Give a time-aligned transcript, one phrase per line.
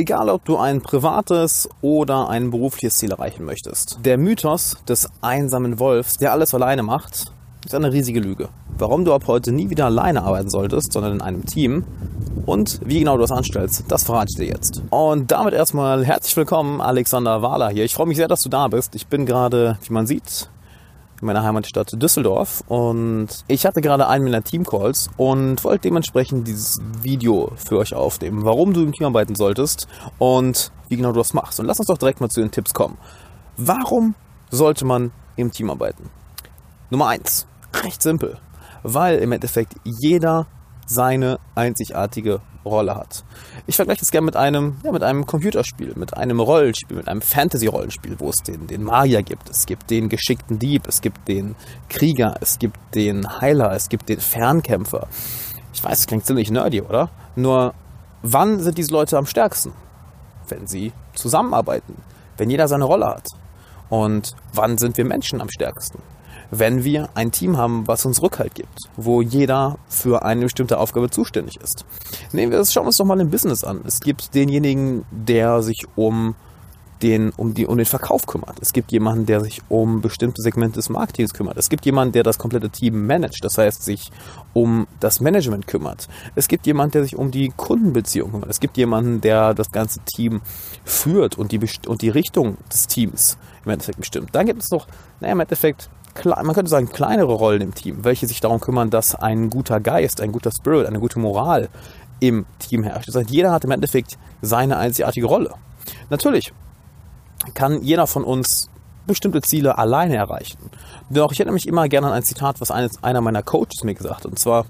[0.00, 3.98] Egal, ob du ein privates oder ein berufliches Ziel erreichen möchtest.
[4.02, 7.30] Der Mythos des einsamen Wolfs, der alles alleine macht,
[7.66, 8.48] ist eine riesige Lüge.
[8.78, 11.84] Warum du ab heute nie wieder alleine arbeiten solltest, sondern in einem Team
[12.46, 14.80] und wie genau du das anstellst, das verrate ich dir jetzt.
[14.88, 17.84] Und damit erstmal herzlich willkommen, Alexander Wahler hier.
[17.84, 18.94] Ich freue mich sehr, dass du da bist.
[18.94, 20.48] Ich bin gerade, wie man sieht,
[21.20, 26.80] in meiner Heimatstadt Düsseldorf und ich hatte gerade einen meiner Teamcalls und wollte dementsprechend dieses
[27.02, 29.86] Video für euch aufnehmen, warum du im Team arbeiten solltest
[30.18, 31.60] und wie genau du das machst.
[31.60, 32.96] Und lass uns doch direkt mal zu den Tipps kommen.
[33.56, 34.14] Warum
[34.50, 36.10] sollte man im Team arbeiten?
[36.88, 37.46] Nummer eins,
[37.84, 38.38] recht simpel,
[38.82, 40.46] weil im Endeffekt jeder
[40.90, 43.24] seine einzigartige Rolle hat.
[43.66, 47.22] Ich vergleiche das gerne mit einem, ja, mit einem Computerspiel, mit einem Rollenspiel, mit einem
[47.22, 51.54] Fantasy-Rollenspiel, wo es den, den Magier gibt, es gibt den geschickten Dieb, es gibt den
[51.88, 55.06] Krieger, es gibt den Heiler, es gibt den Fernkämpfer.
[55.72, 57.08] Ich weiß, es klingt ziemlich nerdy, oder?
[57.36, 57.72] Nur,
[58.22, 59.72] wann sind diese Leute am stärksten?
[60.48, 61.94] Wenn sie zusammenarbeiten,
[62.36, 63.28] wenn jeder seine Rolle hat.
[63.88, 66.02] Und wann sind wir Menschen am stärksten?
[66.50, 71.10] Wenn wir ein Team haben, was uns Rückhalt gibt, wo jeder für eine bestimmte Aufgabe
[71.10, 71.84] zuständig ist.
[72.32, 73.82] Nehmen wir das, schauen wir uns doch mal im Business an.
[73.86, 76.34] Es gibt denjenigen, der sich um
[77.02, 78.58] den, um, die, um den Verkauf kümmert.
[78.60, 81.56] Es gibt jemanden, der sich um bestimmte Segmente des Marketings kümmert.
[81.56, 84.10] Es gibt jemanden, der das komplette Team managt, das heißt sich
[84.52, 86.08] um das Management kümmert.
[86.34, 88.50] Es gibt jemanden, der sich um die Kundenbeziehung kümmert.
[88.50, 90.40] Es gibt jemanden, der das ganze Team
[90.84, 94.30] führt und die, und die Richtung des Teams im Endeffekt bestimmt.
[94.32, 94.86] Dann gibt es noch,
[95.20, 95.90] naja, im Endeffekt
[96.24, 100.20] man könnte sagen, kleinere Rollen im Team, welche sich darum kümmern, dass ein guter Geist,
[100.20, 101.68] ein guter Spirit, eine gute Moral
[102.20, 103.08] im Team herrscht.
[103.08, 105.54] Das heißt, jeder hat im Endeffekt seine einzigartige Rolle.
[106.10, 106.52] Natürlich
[107.54, 108.68] kann jeder von uns
[109.06, 110.70] bestimmte Ziele alleine erreichen.
[111.08, 113.94] Doch ich erinnere mich immer gerne an ein Zitat, was eines, einer meiner Coaches mir
[113.94, 114.26] gesagt hat.
[114.26, 114.66] Und zwar,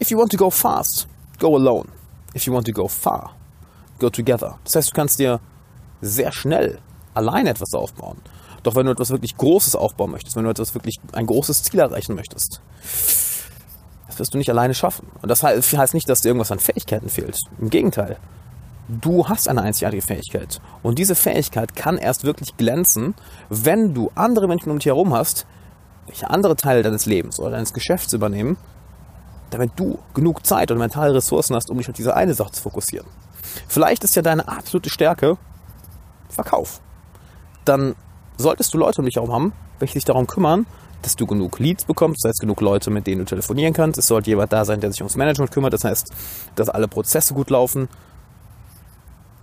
[0.00, 1.88] if you want to go fast, go alone.
[2.34, 3.34] If you want to go far,
[3.98, 4.58] go together.
[4.64, 5.40] Das heißt, du kannst dir
[6.00, 6.78] sehr schnell
[7.14, 8.18] alleine etwas aufbauen.
[8.62, 11.80] Doch wenn du etwas wirklich Großes aufbauen möchtest, wenn du etwas wirklich ein großes Ziel
[11.80, 12.60] erreichen möchtest,
[14.06, 15.08] das wirst du nicht alleine schaffen.
[15.22, 17.38] Und das heißt nicht, dass dir irgendwas an Fähigkeiten fehlt.
[17.58, 18.18] Im Gegenteil.
[18.88, 20.60] Du hast eine einzigartige Fähigkeit.
[20.82, 23.14] Und diese Fähigkeit kann erst wirklich glänzen,
[23.48, 25.46] wenn du andere Menschen um dich herum hast,
[26.06, 28.56] welche andere Teile deines Lebens oder deines Geschäfts übernehmen,
[29.50, 32.62] damit du genug Zeit und mentale Ressourcen hast, um dich auf diese eine Sache zu
[32.62, 33.06] fokussieren.
[33.68, 35.38] Vielleicht ist ja deine absolute Stärke
[36.28, 36.80] Verkauf.
[37.64, 37.94] Dann
[38.40, 40.66] solltest du Leute um dich herum haben, welche sich darum kümmern,
[41.02, 43.98] dass du genug Leads bekommst, das heißt genug Leute, mit denen du telefonieren kannst.
[43.98, 46.12] Es sollte jemand da sein, der sich ums Management kümmert, das heißt,
[46.56, 47.88] dass alle Prozesse gut laufen.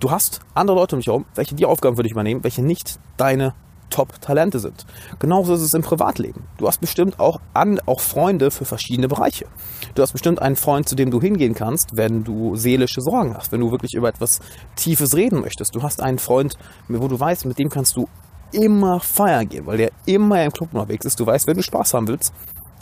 [0.00, 2.98] Du hast andere Leute um dich herum, welche die Aufgaben für dich übernehmen, welche nicht
[3.16, 3.54] deine
[3.90, 4.86] Top-Talente sind.
[5.20, 6.42] Genauso ist es im Privatleben.
[6.58, 9.46] Du hast bestimmt auch, an, auch Freunde für verschiedene Bereiche.
[9.94, 13.52] Du hast bestimmt einen Freund, zu dem du hingehen kannst, wenn du seelische Sorgen hast,
[13.52, 14.40] wenn du wirklich über etwas
[14.74, 15.76] Tiefes reden möchtest.
[15.76, 18.08] Du hast einen Freund, wo du weißt, mit dem kannst du
[18.54, 21.18] immer feiern gehen, weil der immer im Club unterwegs ist.
[21.18, 22.32] Du weißt, wenn du Spaß haben willst,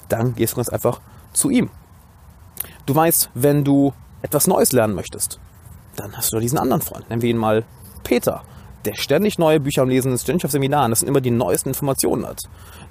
[0.09, 1.01] dann gehst du ganz einfach
[1.33, 1.71] zu ihm.
[2.87, 5.41] Du weißt, wenn du etwas Neues lernen möchtest,
[5.97, 7.09] dann hast du diesen anderen Freund.
[7.09, 7.65] Nennen wir ihn mal
[8.05, 8.43] Peter,
[8.85, 11.71] der ständig neue Bücher am Lesen ist, ständig auf Seminaren, das sind immer die neuesten
[11.71, 12.43] Informationen hat.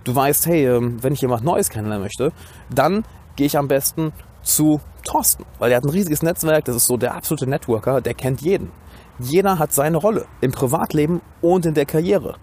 [0.03, 2.31] Du weißt, hey, ähm, wenn ich jemand Neues kennenlernen möchte,
[2.69, 3.03] dann
[3.36, 6.98] gehe ich am besten zu Thorsten, weil der hat ein riesiges Netzwerk, das ist so
[6.98, 8.72] der absolute Networker, der kennt jeden.
[9.19, 12.36] Jeder hat seine Rolle im Privatleben und in der Karriere.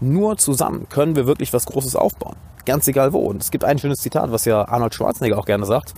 [0.00, 2.36] Nur zusammen können wir wirklich was Großes aufbauen.
[2.66, 3.18] Ganz egal wo.
[3.18, 5.94] Und es gibt ein schönes Zitat, was ja Arnold Schwarzenegger auch gerne sagt.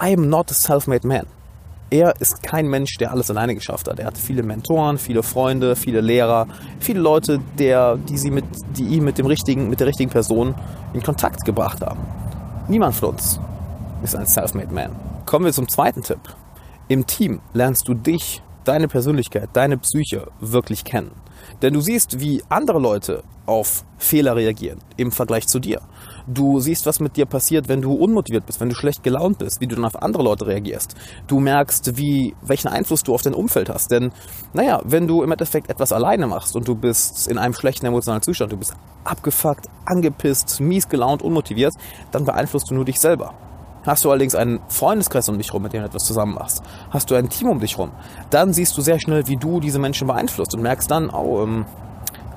[0.00, 1.26] I am not a self-made man.
[1.90, 4.00] Er ist kein Mensch, der alles alleine geschafft hat.
[4.00, 6.48] Er hat viele Mentoren, viele Freunde, viele Lehrer,
[6.80, 8.44] viele Leute, der, die, sie mit,
[8.76, 10.54] die ihn mit, dem richtigen, mit der richtigen Person
[10.92, 12.00] in Kontakt gebracht haben.
[12.68, 13.38] Niemand von uns
[14.02, 14.90] ist ein self-made man.
[15.26, 16.20] Kommen wir zum zweiten Tipp.
[16.88, 21.12] Im Team lernst du dich, deine Persönlichkeit, deine Psyche wirklich kennen.
[21.62, 25.80] Denn du siehst, wie andere Leute auf Fehler reagieren im Vergleich zu dir.
[26.26, 29.60] Du siehst, was mit dir passiert, wenn du unmotiviert bist, wenn du schlecht gelaunt bist,
[29.60, 30.94] wie du dann auf andere Leute reagierst.
[31.26, 33.90] Du merkst, wie, welchen Einfluss du auf dein Umfeld hast.
[33.90, 34.12] Denn,
[34.54, 38.22] naja, wenn du im Endeffekt etwas alleine machst und du bist in einem schlechten emotionalen
[38.22, 38.74] Zustand, du bist
[39.04, 41.74] abgefuckt, angepisst, mies gelaunt, unmotiviert,
[42.10, 43.34] dann beeinflusst du nur dich selber.
[43.86, 47.10] Hast du allerdings einen Freundeskreis um dich rum, mit dem du etwas zusammen machst, hast
[47.10, 47.90] du ein Team um dich rum,
[48.30, 51.66] dann siehst du sehr schnell, wie du diese Menschen beeinflusst und merkst dann, oh, ähm,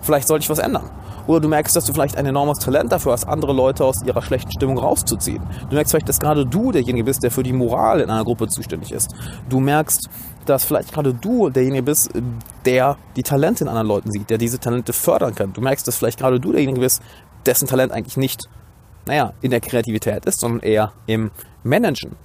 [0.01, 0.89] vielleicht sollte ich was ändern.
[1.27, 4.21] Oder du merkst, dass du vielleicht ein enormes Talent dafür hast, andere Leute aus ihrer
[4.21, 5.43] schlechten Stimmung rauszuziehen.
[5.69, 8.47] Du merkst vielleicht, dass gerade du derjenige bist, der für die Moral in einer Gruppe
[8.47, 9.13] zuständig ist.
[9.49, 10.09] Du merkst,
[10.45, 12.11] dass vielleicht gerade du derjenige bist,
[12.65, 15.51] der die Talente in anderen Leuten sieht, der diese Talente fördern kann.
[15.51, 17.01] Du merkst, dass vielleicht gerade du derjenige bist,
[17.45, 18.47] dessen Talent eigentlich nicht
[19.07, 21.31] naja, in der Kreativität ist, sondern eher im
[21.63, 22.15] Managen.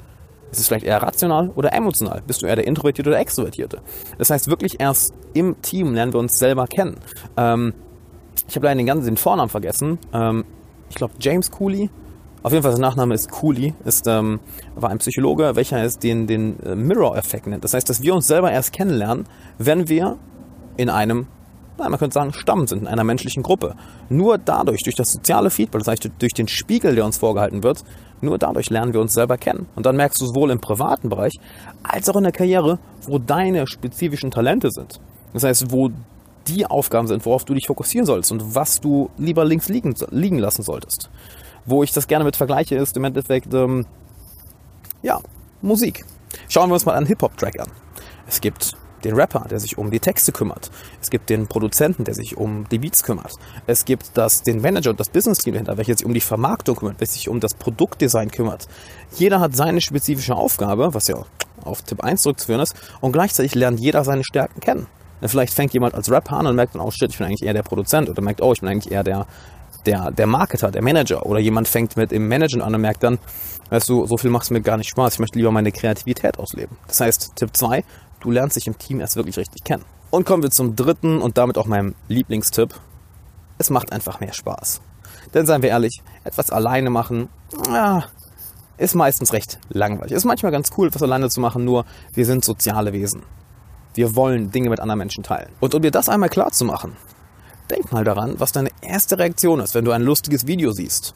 [0.51, 2.23] Ist es vielleicht eher rational oder emotional?
[2.27, 3.81] Bist du eher der Introvertierte oder Extrovertierte?
[4.19, 6.99] Das heißt, wirklich erst im Team lernen wir uns selber kennen.
[7.39, 7.73] Ähm,
[8.49, 9.99] ich habe leider den ganzen den Vornamen vergessen.
[10.13, 10.45] Ähm,
[10.91, 11.89] ich glaube James Cooley.
[12.43, 14.41] Auf jeden Fall, sein Nachname ist Cooley, ist, ähm,
[14.75, 17.63] war ein Psychologe, welcher es den, den äh, Mirror-Effekt nennt.
[17.63, 19.27] Das heißt, dass wir uns selber erst kennenlernen,
[19.59, 20.19] wenn wir
[20.77, 21.29] in einem
[21.83, 23.75] nein, man könnte sagen, Stamm sind in einer menschlichen Gruppe.
[24.09, 27.85] Nur dadurch, durch das soziale Feedback, das heißt durch den Spiegel, der uns vorgehalten wird,
[28.21, 29.67] nur dadurch lernen wir uns selber kennen.
[29.75, 31.39] Und dann merkst du sowohl im privaten Bereich
[31.83, 35.01] als auch in der Karriere, wo deine spezifischen Talente sind.
[35.33, 35.91] Das heißt, wo
[36.47, 40.39] die Aufgaben sind, worauf du dich fokussieren sollst und was du lieber links liegen, liegen
[40.39, 41.11] lassen solltest.
[41.65, 43.87] Wo ich das gerne mit vergleiche, ist im Endeffekt, ähm,
[45.03, 45.21] ja,
[45.61, 46.05] Musik.
[46.49, 47.69] Schauen wir uns mal einen Hip-Hop-Track an.
[48.27, 50.71] Es gibt den Rapper, der sich um die Texte kümmert.
[51.01, 53.33] Es gibt den Produzenten, der sich um die Beats kümmert.
[53.67, 57.01] Es gibt das, den Manager und das Business-Team dahinter, welches sich um die Vermarktung kümmert,
[57.01, 58.69] welches sich um das Produktdesign kümmert.
[59.17, 61.17] Jeder hat seine spezifische Aufgabe, was ja
[61.65, 64.87] auf Tipp 1 zurückzuführen ist, und gleichzeitig lernt jeder seine Stärken kennen.
[65.25, 67.55] Vielleicht fängt jemand als Rapper an und merkt dann, oh shit, ich bin eigentlich eher
[67.55, 69.27] der Produzent oder merkt, oh, ich bin eigentlich eher der,
[69.87, 73.19] der, der Marketer, der Manager oder jemand fängt mit im Managen an und merkt dann,
[73.71, 76.39] weißt du, so viel macht es mir gar nicht Spaß, ich möchte lieber meine Kreativität
[76.39, 76.77] ausleben.
[76.89, 77.85] Das heißt, Tipp 2,
[78.23, 79.85] Du lernst dich im Team erst wirklich richtig kennen.
[80.11, 82.73] Und kommen wir zum dritten und damit auch meinem Lieblingstipp.
[83.59, 84.81] Es macht einfach mehr Spaß.
[85.35, 87.29] Denn seien wir ehrlich, etwas alleine machen,
[87.67, 88.05] ja,
[88.79, 90.13] ist meistens recht langweilig.
[90.13, 91.85] Ist manchmal ganz cool, etwas alleine zu machen, nur
[92.15, 93.23] wir sind soziale Wesen.
[93.95, 95.51] Wir wollen Dinge mit anderen Menschen teilen.
[95.59, 96.97] Und um dir das einmal klar zu machen,
[97.71, 101.15] denk mal daran, was deine erste Reaktion ist, wenn du ein lustiges Video siehst,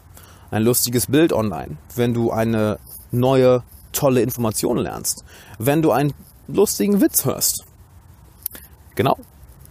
[0.50, 2.78] ein lustiges Bild online, wenn du eine
[3.12, 3.62] neue,
[3.92, 5.24] tolle Information lernst,
[5.58, 6.12] wenn du ein
[6.48, 7.64] lustigen Witz hörst.
[8.94, 9.18] Genau.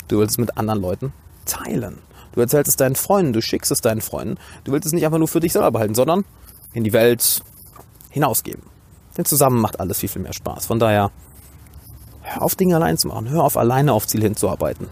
[0.07, 1.13] Du willst es mit anderen Leuten
[1.45, 1.99] teilen.
[2.33, 4.37] Du erzählst es deinen Freunden, du schickst es deinen Freunden.
[4.63, 6.25] Du willst es nicht einfach nur für dich selber behalten, sondern
[6.73, 7.41] in die Welt
[8.09, 8.63] hinausgeben.
[9.17, 10.65] Denn zusammen macht alles viel, viel mehr Spaß.
[10.65, 11.11] Von daher,
[12.21, 13.29] hör auf Dinge allein zu machen.
[13.29, 14.89] Hör auf alleine auf Ziel hinzuarbeiten.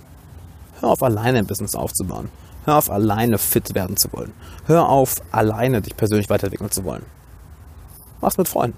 [0.79, 2.29] Hör auf alleine ein Business aufzubauen.
[2.65, 4.31] Hör auf alleine fit werden zu wollen.
[4.65, 7.05] Hör auf alleine dich persönlich weiterentwickeln zu wollen.
[8.21, 8.77] Mach's mit Freunden.